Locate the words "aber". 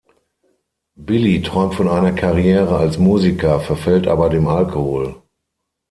4.07-4.29